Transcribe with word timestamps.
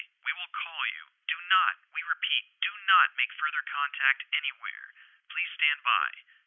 We 0.25 0.33
will 0.33 0.49
call 0.49 0.81
you. 0.97 1.05
Do 1.29 1.37
not, 1.45 1.77
we 1.93 2.01
repeat, 2.01 2.57
do 2.65 2.73
not 2.89 3.13
make 3.13 3.29
further 3.37 3.61
contact 3.61 4.25
anywhere. 4.33 4.97
Please 5.29 5.53
stand 5.53 5.83
by. 5.85 6.09